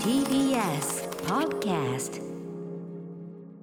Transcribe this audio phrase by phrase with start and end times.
[0.00, 2.20] TBS Podcast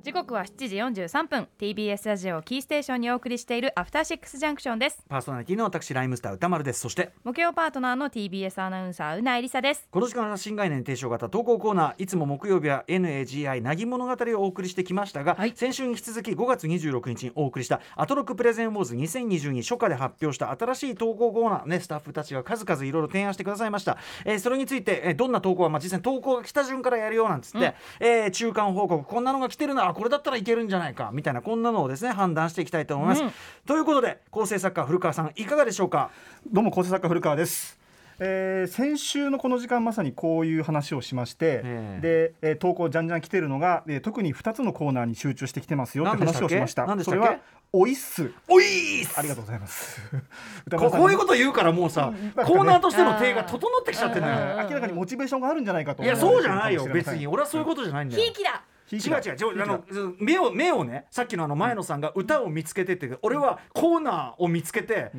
[0.04, 1.48] 時刻は7時43分。
[1.58, 5.02] TBS ラジオキーステーションにお送りしているアフターシックスジャンクションです。
[5.08, 6.82] パーソナリティの私ライムスター歌丸です。
[6.82, 9.88] そして木曜パートナーの TBS アナウンサーうなえりさです。
[9.90, 15.54] この時間は新概念提唱型投稿コーナーいつも木曜日は NAGI なぎ物語をお送りしてきましたが、はい。
[15.56, 33.32] 先週に引き続き5月26日にお送りしたアトロックプレゼンウォーズ2022初夏で発表した新しい投稿コーナーねスタッフたちが数々いろいろ提案してくださいました、えーそれについて、えーどんな投稿は、まあ、実際に投稿が来た順からやるよなんつって、えー中間報告こんなのが来てるなあこれだったらいけるんじゃないかみたいなこんなのをですね判断していきたいと思います、うん。
[33.66, 36.10] ということで構成作家古川さんいかがでしょうか？
[36.52, 37.80] どうも構成作家古川です。
[38.20, 42.34] えー先週のこの時間まさにこういう話をしまして、ええ。
[42.42, 46.86] で、えー投稿じゃんじゃん来てるのが、えー特に2つのコーナーに集中してきてますよって話をしました。
[46.86, 47.26] 何でしたっけ？
[47.26, 47.40] それは
[47.76, 48.32] おいっす。
[48.48, 49.18] おいーす！
[49.18, 50.00] ありがとうございます。
[50.72, 52.46] ここういうこと言うからもうさ、うん。
[52.46, 54.36] コーナーとしての手が整ってきちゃってるのよ、
[54.70, 57.26] 明らかにモチベーションがあるんじゃないかといやそうじゃないよ別に。
[57.26, 58.58] 俺はそういうことじゃないんだよ、気だ違う
[58.98, 59.64] 違う違う。
[59.64, 59.84] あの
[60.20, 65.12] 目を目をねさっきのあの前野さんが歌を見つけてって俺はコーナーを見つけて、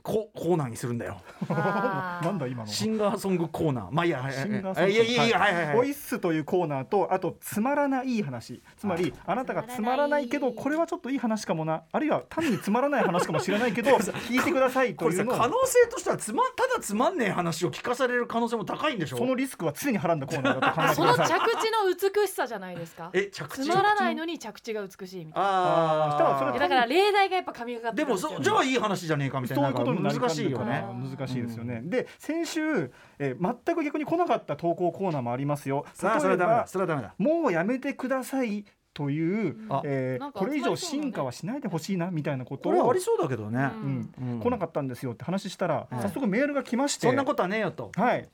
[0.00, 1.20] んこコーナーにするんだよ。
[1.48, 2.66] なんだ今の。
[2.66, 3.88] シンガーソングコーナー。
[3.90, 4.42] まあいいやはいはい。
[4.42, 4.80] シンガーソング。
[4.80, 5.76] はいいやいやいやはいはいはい。
[5.78, 8.62] おいっすというコーナーとあとつまらない話。
[8.76, 11.82] つまりあなたがつまらないけどこれはちょっといい話かもな。
[11.92, 15.34] あるいは単につまらない話かもしれないけど 聞いてくださいこというの。
[15.34, 19.18] を可能性としてはつまただつまんねえ話を聞かされる可能性も高いんでしょ？
[19.18, 21.40] そのリスクは常にはらんだコーナーだと考えてその着ください。
[21.60, 23.10] 地の美しさじゃないですか？
[23.12, 23.64] え着地？
[23.64, 25.48] つまらないのに着地が美しいみたいな。
[25.48, 30.84] ああだから例題がやっぱ神がかってでもそじゃあいい話じゃねえかみたいなそういうことになりか難しいよね。
[31.16, 31.80] 難しいですよね。
[31.84, 35.84] で先週、えー全く逆に来なかった投稿コーナーもありますよ。
[35.94, 36.56] さあそれはダメだ。
[36.56, 37.14] 例えばそれはダメだ。
[37.18, 44.12] もうやめてくださいというあ、えーこれ以上進化はしないでほしいなみたいなことをこれありそうだけどね、ううん。
[44.32, 44.40] うん。
[44.40, 46.02] 来なかったんですよって話したら、はい。
[46.02, 47.92] 早速メールが来まして、そんなことはねえよと。
[47.94, 48.28] はい。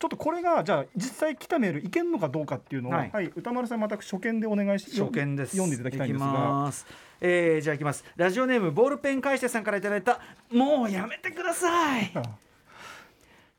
[0.00, 5.50] ちょっとこれがじゃあ実際来たメールいけんのかどうかっていうのを、ははいい、歌丸さんまた初見でお願いし初見です。
[5.52, 6.86] 読んでいただきたいんですが、ます。
[7.20, 8.02] えーじゃあいきます。
[8.16, 10.20] ラジオネームボールペン返してさんからいただいた
[10.50, 12.10] もうやめてください。
[12.14, 12.22] あ。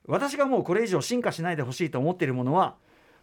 [0.07, 2.73] 私がもうこれ以上進化しないでほしいと思っているものは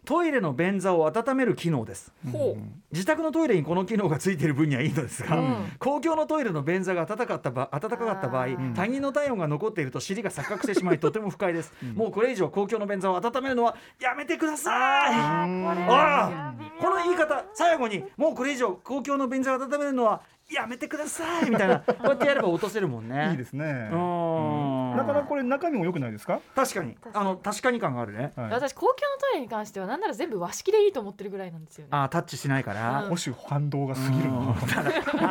[0.05, 2.11] トイレの便座を温める機能です。
[2.31, 2.57] ほ
[2.91, 5.71] 自宅のトイレにこの機能がついている分にはいいのですが、うん。
[5.77, 14.73] 公共のトイレの便座が暖かかった場暖かかった場合、他人の体温が残っていると尻が錯覚してしまいとても不快です、もうこれ以上公共の便座を温めるのはやめてください。
[15.13, 20.21] ああこの言い方最後にもうこれ以上公共の便座を温めるのは
[20.51, 21.79] やめてくださいみたいな。
[21.85, 23.29] こうやってやれば落とせるもんね。
[23.31, 23.89] いいですね。
[23.91, 26.39] うんなかなかこれ中身も良くないですか？
[26.55, 26.97] 確かに。
[27.13, 28.33] あの確かに感があるね。
[28.35, 28.51] はい。
[28.51, 31.89] 私公共のトイレに関してはなんなら全部和式でいいと思ってるぐらいなんですよね。
[31.91, 33.15] あータッチしないから、うん。
[33.15, 34.29] 保守反動が過ぎる。
[34.69, 34.83] た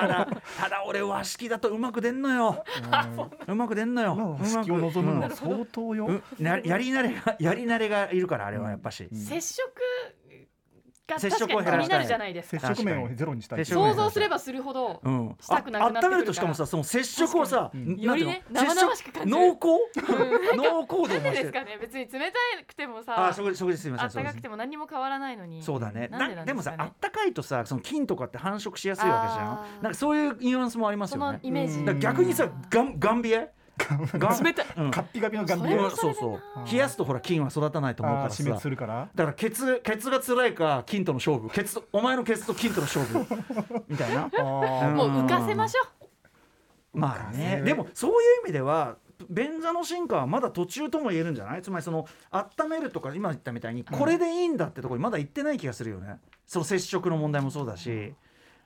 [0.09, 2.65] だただ俺和式だとうまく出んのよ。
[3.47, 4.15] うまく出んのよ。
[4.15, 6.09] まあ和式を望むのはう相当よ。
[6.39, 9.19] やり慣れがやり慣れがいるからあれはやっぱし、うん。
[9.19, 9.71] 接触
[11.09, 11.79] が接確触を減らしたい。
[11.79, 13.59] かに気になるじゃないです接か触面をゼロにしたい。
[13.65, 16.09] 接触面想像すればするほどうん、したくなくなってくるから。
[16.09, 18.05] あ温めるとしかもさその接触をさ、確かに。
[18.05, 18.35] よいうの？
[18.53, 19.39] 生々しく感じる。
[19.39, 19.79] 接触濃
[20.53, 21.79] 厚濃厚度なんで増してるですかね。
[21.81, 25.63] 別に冷たくてもあさ食事食事すみませんあったかくても何にも変わらないのに。
[25.63, 26.09] そうだね。
[26.09, 29.83] なんでなでもさあなんですかねったかいとさその菌とかって繁殖しやすいわけじゃん。
[29.83, 31.39] なんかそういうニュアンスもありますそよね。
[31.43, 31.79] のイメージ。
[31.79, 31.85] うん。
[31.85, 33.51] だから逆にさガンガンビエ
[34.43, 36.15] 冷たいうんカッピカピのガンビエそうんそう。
[36.15, 36.41] そう
[36.71, 38.35] 冷やすとほら菌は育たないと思うからさ。
[38.35, 39.09] あー死滅するから。
[39.15, 41.49] だからケツケツが辛いか菌との勝負。
[41.51, 43.19] ケツとお前のケツと菌との勝負。
[43.89, 44.23] みたいな。
[44.23, 45.87] もう浮かせましょ
[46.93, 47.63] まあね。
[47.65, 48.97] でもそういう意味では
[49.31, 51.63] 便座の進化はまだ途中とも言えるんじゃない？
[51.63, 58.15] つまりその温めるとか今言ったみたいにこれでいいんだってところにまだ行ってない気がするよね、その接触の問題もそうだし。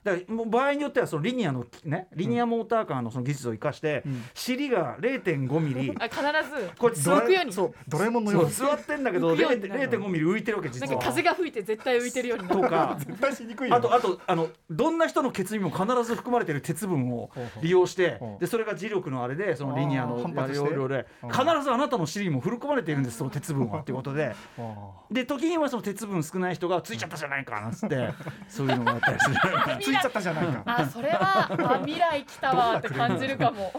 [0.05, 4.25] だからもう場合によってはそのリニアのねリニアモーターカーのその技術を生かして、ん。
[4.35, 7.53] 尻が0.5ミリう あ必ずこれ浮くように。
[7.53, 8.51] そうドラえもんのように。
[8.51, 10.91] 座ってんだけど浮くようになる0.5ミリ浮いてるわけ実は。
[10.91, 12.63] なんか風が吹いて絶対浮いてるようになる。
[12.63, 12.97] とか。
[13.07, 13.77] 絶対しにくいよ。
[13.77, 17.31] あとあとあのどんな人のケツにも必ず含まれている鉄分を
[17.63, 20.67] 利用してでそれが磁力のあれでそのリニアのあー反発して。
[20.67, 21.31] 要領でうん。
[21.31, 23.81] 必ずあなたの尻にも含まれているんですその鉄分は。
[23.81, 24.35] っていうことで。
[24.59, 28.09] あで時にはその鉄分少ない人がついちゃったじゃないかなんつって。
[28.49, 29.37] そういうのもあったりする。
[29.37, 30.63] ーついちゃったじゃないか。
[30.67, 33.73] あそれはあ未来来たわって感じるかも。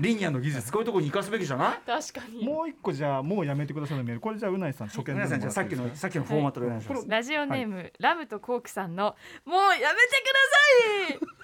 [0.00, 1.78] リニアの技術こういうところに生かすべきじゃない？
[1.86, 2.44] 確かに。
[2.44, 4.20] もう一個じゃあもうやめてくださいのメール。
[4.20, 11.38] これじゃあうないさん初見で皆さんじゃあさっきのさっきのフォーマットでお願いします、ラジオネーム、ラムとコークさんのもうやめてください。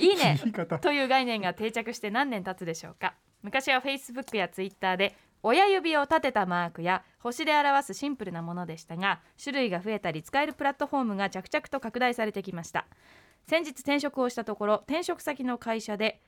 [0.04, 0.38] いいね。
[0.80, 3.14] という概念が定着して何年経つでしょうか。
[3.42, 12.86] 昔は Facebook や Twitter で親指を立てたマークや星で表すシンプルなものでしたが種類が増えたり使えるプラットフォームが着々と拡大されてきました。
[13.46, 16.20] 先日転職をしたところ転職先の会社で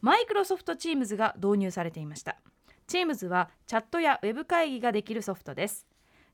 [0.00, 2.36] マイクロソフト Teams が導入されていました。
[2.88, 5.86] Teams はチャットやウェブ会議ができるソフトです。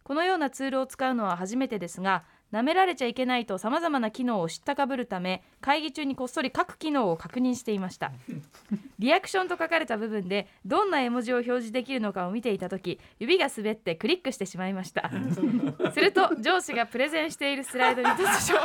[0.05, 8.13] このようなツールを使うのは初めてですが舐められちゃいけないと様々な機能を知ったかぶるため会議中にこっそり各機能を確認していました。
[8.99, 15.11] リアクションと書かれた部分でどんな絵文字を表示できるのかを見ていた時指が滑ってクリックしてしまいました。
[15.93, 18.59] すると上司がプレゼンしているスライドに突如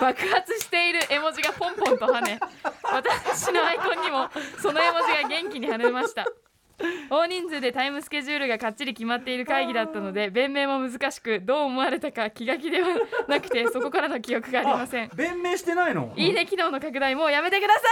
[0.00, 2.40] 爆発している絵文字がポンポンと跳ね
[2.82, 4.28] 私のアイコンにも
[4.60, 6.26] その絵文字が元気に跳ねました
[7.10, 12.88] 大人数でタイムスケジュールがかっちり決まっている会議だったので弁明も難しくどう思われたか気が気では
[13.28, 15.10] なくてそこからの記憶がありません。
[15.14, 16.12] 弁明してないの？
[16.16, 17.82] いいね機能の拡大もうやめてください。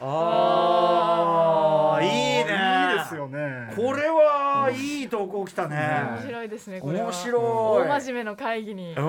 [0.00, 2.04] あー。
[2.04, 2.90] いいね。
[2.92, 3.72] いいですよね。
[3.76, 5.76] これはいい投稿来たね。
[6.20, 7.04] 面白いですねこれは。
[7.06, 7.38] 面白
[7.84, 7.88] い。
[7.88, 9.04] 大真面目の会議にうん。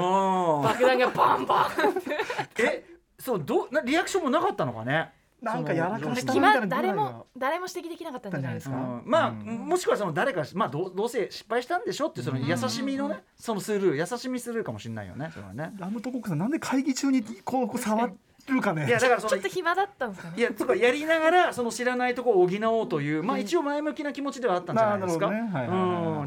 [0.63, 1.71] 爆弾がバンバン。
[2.63, 2.83] え
[3.19, 5.11] そうどなリアクションもなかったのかね？
[5.45, 8.75] なんかやらかした決まみたいな誰もは誰も指摘できなかったんじゃないですか。
[8.75, 9.03] うん。
[9.05, 15.71] まあ、うんもしくはその誰か、まあ、どうどうせ失敗したんでしょってその優しみのね、そのスルー優しみスルーかもしれないよねそれはね。
[15.77, 18.11] ラムトコックさんなんで会議中にこうこう触
[18.53, 18.87] るかね。
[18.87, 25.29] いやだからそのちょっと暇だったんですかねいやとかやりながらその知らないところを補おうというまあ一応前向きな気持ちではあったんじゃないですか。
[25.29, 25.49] ね。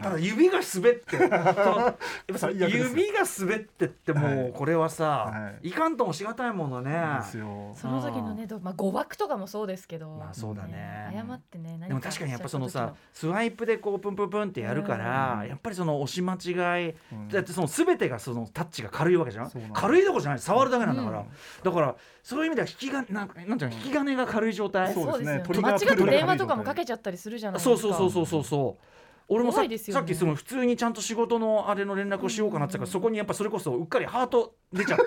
[0.03, 1.17] ただ指が滑って。
[1.19, 4.49] 指が滑ってってもはい。
[4.49, 5.71] うこれはさ、、はい。
[5.71, 6.91] かんともしがたいものね。
[7.21, 7.73] ですよ。
[7.75, 10.09] その時のねどまあ誤爆とかもそうですけど。
[10.11, 11.11] まあそうだね。
[11.13, 17.29] 謝ってねでも確かにやっぱそのさスワイプでこうプンプンプンってやるから、やっぱりその押し間違い、うん。
[17.29, 19.51] だってその全てがそのタッチが軽いわけじゃん。
[19.73, 20.39] 軽いとこじゃない。
[20.39, 21.27] 触るだけなんだから、うん。
[21.63, 25.43] だからそういう意味では引きがなんかなんていうの引き金が軽い状態、そうですね。
[25.63, 27.77] 間違って電話とかもかけちゃったりするじゃないですか。
[27.77, 28.85] そうそうそうそうそうそう。
[29.29, 30.01] 俺もさ,、怖いですよね。
[30.01, 35.05] さっきその普通にちゃんと仕事のあれの連絡をしようかなって言ったから、そこにやっぱそれこそうっかりハート出ちゃって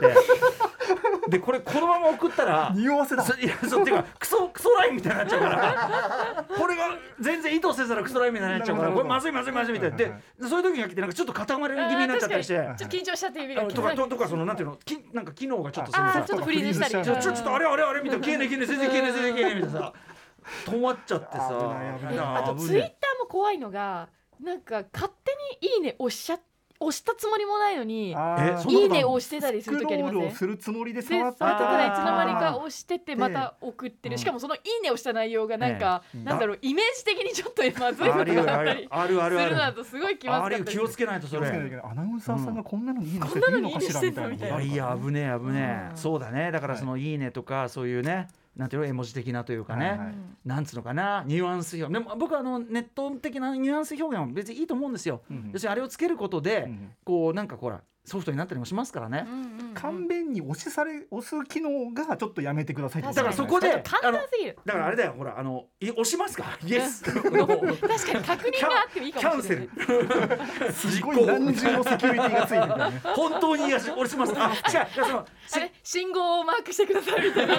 [1.31, 3.24] でこれこのまま送ったら匂わせだ。
[3.24, 6.45] そいやそうっていうかクソクソラインみたいになっちゃうから。
[6.60, 6.89] これが
[7.19, 12.54] 全然意図せずらクソラインみたいになっちゃうからこれまずいまずいまずいみたいなでそういう時が来てなんかちょっと固まり気味になっちゃったりして。
[12.56, 13.63] ちょっと緊張しちゃって指が。
[13.63, 17.06] とかととかそのなんていうのきなんか機能がちょっとそのちょっとフリーズしたり。
[17.06, 18.25] ちょちょちょっとあれあれあれみたいな。
[18.25, 19.94] 消えね消えね全然消えね全然消えねみたいなさ。
[20.66, 21.50] 止まっちゃってさ。
[22.36, 22.89] あとツイッター
[23.19, 24.10] も怖いのが
[24.42, 25.31] なんか勝手
[25.62, 26.36] にいいね押しちゃ
[26.83, 30.18] 押したつもりもないのにいいねを押してたりする時ありません？
[30.18, 36.24] スクロールをするつもりでで触ってたらいつの間にか押しててまた送ってるしかもその「いいね」をした内容がなんか、ええ。
[36.24, 39.75] なんだろうイメージ的にちょっとまずいことあるよあがあったりるあるあるするなある。
[39.75, 41.48] とすごい気まずか気をつけないとそれ。
[41.48, 44.62] アナウンサーさんがこんなのにいいのしてこんなのいいのかしらみたいな。
[44.62, 45.98] いや危ねえ危ねえ、うん。
[45.98, 46.51] そうだね。
[46.51, 50.15] だからその「いいね」とかそういうねなんていうの絵文字的なというかね、はいはい。
[50.45, 51.94] なんつうのかなニュアンス表現。
[51.94, 56.92] でも僕はあのネット的なニュアンス表現は別にいいと思うんですよ、うん要するにあれをつけることで、うん。
[57.03, 59.73] こうなんかほらソフトになったりもしますからね、うんうんうん。
[59.73, 64.57] 簡便に押しされ押す機能がちょっとやめてくださいってだからそこで簡単すぎる。
[64.65, 66.57] だからあれだよほらあのい押しますか？
[66.65, 70.35] イエス確かに確認があってもいいキかもしれャンセな
[70.65, 70.67] い。
[70.67, 73.01] ルすごい何重のセキュリティがついてるからね。
[73.15, 74.33] 本当に押します。
[74.35, 75.05] あ違う。
[75.05, 75.25] そのあ
[75.59, 75.71] れ？
[75.83, 77.55] 信号をマークしてくださいみたいな。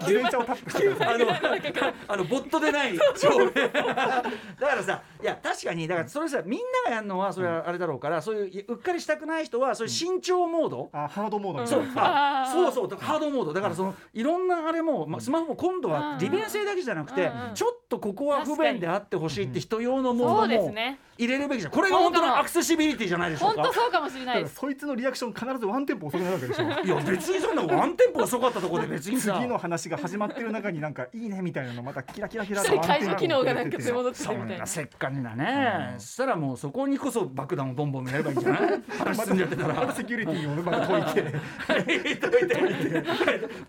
[0.00, 1.14] 自転車をタップしてください。
[1.14, 2.96] あのあのボットでない。
[3.16, 13.52] 照明だからさいや確かにだからそれさみんながやるのはそれはあれだろうからそういううっかりしたくない人はそういう慎重モード、あハードモードそいうなあそうそうだからハードモード。
[13.52, 16.18] だからそのいろんなあれも、まあ、スマホも今度はうん。
[16.18, 17.54] 利便性だけじゃなくてうんうん。
[17.54, 21.72] ちょっとここは不便であってほしいって人用のモそうードもですね入れるべきじゃん。
[21.72, 23.62] これが本当のアクセシビリティじゃないでしょうか。
[23.62, 29.34] 本当そうかもしれなだいそいつのリアクション必ずワンテンポ遅くなるわけでしょいや別にそんなワンテンポ遅かったところで別にさ。
[29.38, 34.58] 次の話が始まってる中になんかいいねみたいなのまたキラキラキラ それ解除機能がなんか戻ってるみたいな。
[34.58, 38.82] なせっかになね、そしたらもうそこにこそ爆弾をボンボンやればいいんじゃない？
[38.98, 41.22] 話 進んじゃってたらまたセキュリティをまた解いて。
[41.66, 42.56] 解いて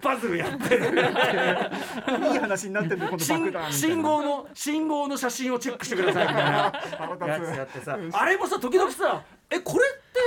[0.01, 3.71] パズルやっていい話になってるんで今度爆弾みたいな。
[3.71, 6.73] 信信号の信号の写真をチェックしてくださいみたいな。
[7.27, 7.97] やつやってさ。
[8.13, 10.19] あれもさ時々さえこれって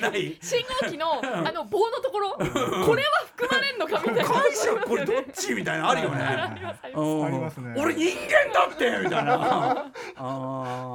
[0.00, 2.44] なない信号機のあの棒のところこ
[2.94, 6.54] れは含まれんのかみたいな解釈これどっちみたいなのあるよねあ
[7.30, 9.92] りますね俺人間だってみたいな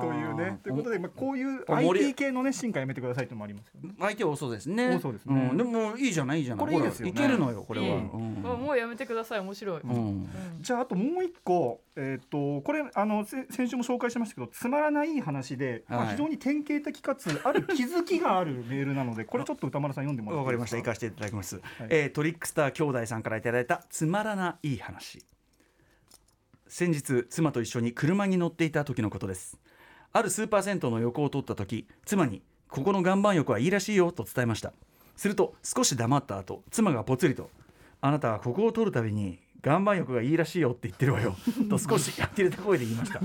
[0.02, 4.96] というねということで、まあ、こういう IT 系のね進化やめてくださいってのもありますよね相手はそうですね。
[4.98, 6.66] 多そうですねんでもいいじゃないいいじゃない。
[6.66, 7.98] これいいですよいけるのよこれは。
[7.98, 9.82] もうやめてください面白い、
[10.62, 20.78] じゃああともう一個、えっとこれあのせ先週も紹介しましたけどつまらない話で、非常に典型的かつある気づきがあるメールなのでこれちょっと歌丸さん読んでもらわかりました。
[20.78, 21.58] 行かせていただきます。
[21.58, 25.26] いえートリックスター兄弟さんからいただいたつまらない話。
[26.68, 29.58] 先日妻と一緒に車に乗っていた時のことです。
[30.12, 34.74] あるスーパー銭湯の横を通った時、妻にここの岩盤浴はいいらしいよと伝えました。
[35.16, 37.50] すると少し黙った後、妻がぽつりと
[38.02, 41.38] あなたはここを通るたびに岩盤浴がいいらしいよって言ってるわよ
[41.70, 43.22] と少し呆れた声で言いました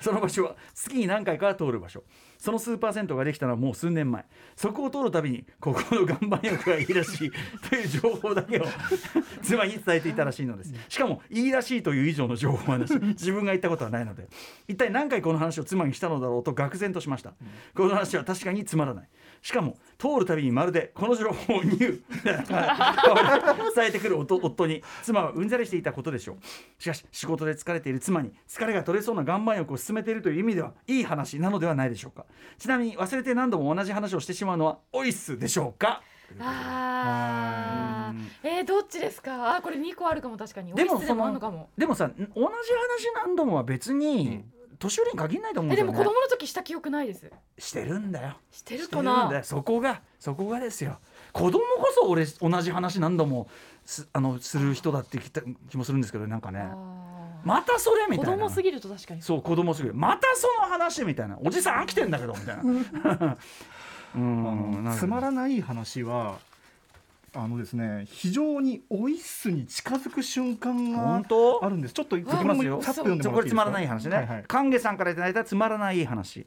[0.00, 2.04] その場所は月に何回か通る場所。
[2.38, 4.24] その数パーセントができたのはもう数年前。
[4.56, 7.32] そこを通るたびにここの岩盤浴がいいらしい
[7.68, 8.64] という情報だけを
[9.42, 10.72] 妻に伝えていたらしいのです。
[10.88, 12.94] しかもいいらしいという以上の情報はなし。
[12.94, 14.28] 自分が言ったことはないので。
[14.68, 17.34] 一体何回この話を妻にしたのだろうと愕然としました。
[17.74, 19.08] この話は確かにつまらない。
[19.42, 26.82] しかも通るたびにまるでこの情報をニュー伝えてくる夫に妻はうんざりしていたことでしょう。
[26.82, 32.26] しかし仕事で疲れている妻に疲れが取れそうな岩盤浴を進めているという意味ではいい話なのではないでしょうか。
[32.58, 36.02] ちなみに忘れて何度も同じ話をしてしまうのはオイスでしょうか？
[36.40, 38.58] あー。
[38.58, 39.56] えー、どっちですか？
[39.56, 40.74] あーこれ2個あるかも確かに。
[40.74, 42.50] でもでもでもさ同じ話
[43.14, 44.44] 何度もは別に、
[44.78, 47.30] 年寄りに限らないと思うんえでだよねも子供の時した記憶ないです。
[47.56, 48.36] してるんだよ。
[48.50, 49.42] してるかな？
[49.42, 50.98] そこがそこがですよ。
[51.32, 53.48] 子供こそ俺同じ話何度も
[53.86, 55.18] すあのする人だって
[55.70, 56.60] 気もするんですけどなんかね。
[56.60, 56.87] あ
[57.44, 58.36] またそれみたいな。
[58.36, 59.22] 供すぎると確かに。
[59.22, 59.94] そう子供すぎる。
[59.94, 61.38] またその話みたいな。
[61.42, 62.62] おじさん飽きてんだけどみたいな。
[64.16, 66.38] うあんのつまらない話は
[67.34, 71.64] あのですね非常にオイスに近づく瞬間本が当？
[71.64, 71.94] あるんです。
[71.94, 72.80] ちょっといきますよ。
[72.82, 76.46] さっと読んでちょこれつまもらない話ね、はいはいさんからいただいたつまらない話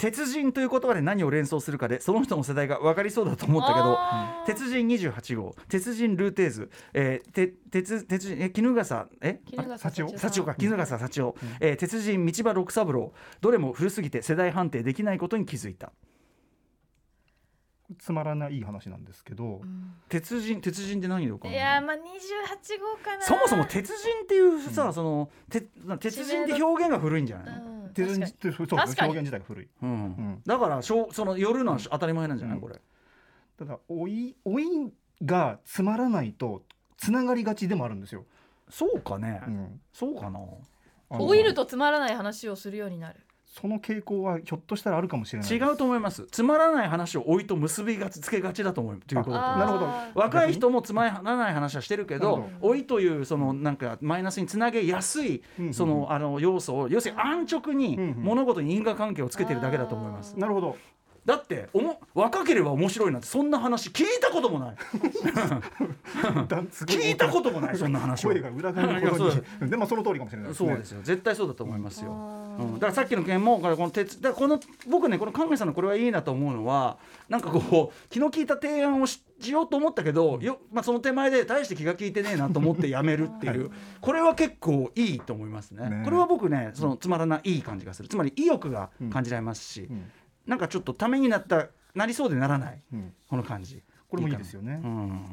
[0.00, 3.98] 鉄人という言葉で何を連想するかでその人の世代が分かりそうだと思ったけど
[4.46, 9.40] 鉄人28号鉄人ルーテーズ、えー、て鉄鉄人え絹笠え？
[9.50, 10.18] 衣笠幸男？
[10.18, 10.30] さん。
[10.30, 13.12] 幸男か衣笠幸男、えー鉄人道場六三郎。
[13.42, 15.92] どれも古すぎて世代判定できないことに気づいた
[17.98, 19.60] つまらない話なんですけど、
[20.08, 21.98] 鉄人鉄人って何でかいやーまあ28
[22.80, 23.24] 号かな。
[23.24, 25.68] そもそも鉄人っていうさ、その鉄
[25.98, 27.90] 鉄人って表現が古いんじゃないの、うん。
[27.92, 29.68] 手確かにそう表現自体が古い。
[29.82, 29.90] うん。
[29.90, 30.42] ん。
[30.46, 32.62] だからしょうその夜の当たり前なんじゃない、うん。
[32.62, 32.80] これ。
[33.58, 34.92] ただ老い老い
[35.24, 36.62] がつまらないと
[36.96, 38.24] つながりがちでもあるんですよ、
[38.68, 39.80] そうかね、うん。
[39.92, 40.40] そうかな。
[41.10, 43.20] 老いるとつまらない話をするようになる
[43.50, 46.26] その傾向はひょっとしたらあるかもしれない違うと思います。
[46.30, 48.96] つまらない話を老いと結びがつけがちだと思う。
[48.98, 49.36] ということ。
[49.36, 49.88] なるほど。
[50.14, 55.42] 若い人もつまらない話はしてるけど老いというそのなんかマイナスにつなげやすい
[55.72, 60.38] そのあの要素を要するに安直に物事に因果関係をつけてるだけだと思います。
[60.38, 60.76] なるほど
[61.24, 64.74] だっておも若ければ面白いなんてそんな話聞いたこともない。
[66.86, 67.76] 聞いたこともない。
[67.76, 70.68] そんな話を声が裏返ることでもその通りかもしれないですね。
[70.70, 71.00] そうですよ。
[71.02, 74.58] 絶対そうだと思いますよ、あうん、だからさっきの件もこの鉄だこの
[74.88, 76.98] 僕ねこの神戸さんのこれはいいなと思うのは
[77.28, 85.88] なんかこう気の利いた提案をししようと思ったけどよ、まあ、その手前で大して気が利いてねえなと思ってやめるっていう、 これは結構いいと思いますね。
[85.88, 88.08] ねこれは僕ねそのつまらないいい感じがする。
[88.08, 90.10] つまり意欲が感じられますし、うん
[90.50, 92.82] なんかちょっとためになったなりそうでならない。
[92.92, 93.14] うん。
[93.28, 93.84] この感じ。
[94.08, 94.80] これもいいですよね。
[94.82, 94.88] かな。
[94.88, 95.26] うん、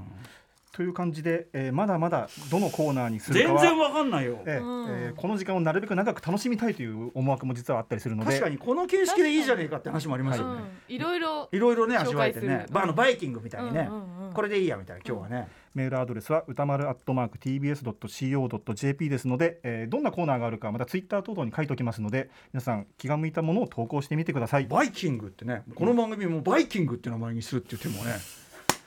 [0.77, 4.37] という感じで、えーまだまだどのコーナーにするかは全然わかんないよ。
[4.45, 4.89] えーうん。
[4.89, 10.95] えーこの時間をなるべく長く楽しみたいという思惑も実はあったりするので確かにこの形式でいいじゃねえかって話もありますよね、うん。
[10.95, 10.99] い。
[10.99, 24.67] ろいろいろいろね紹介味わえてするねバあのバイキングみたいにね、うんうんうんこれでいいやみたいな今日はね、メールアドレスは宇多丸アットマーク tbs.co.jp ですので、えーどんなコーナーがあるかまたツイッター等々に書いておきますので皆さん気が向いたものを投稿してみてくださいい。
[24.67, 25.63] バイキングってね。
[25.73, 28.11] この番組もバイキングって名前にするっていう手もね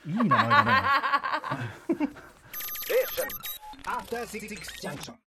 [0.05, 0.81] い名前だね
[3.85, 5.13] After Six Junction.